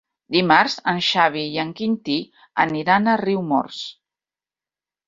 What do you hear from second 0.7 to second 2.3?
en Xavi i en Quintí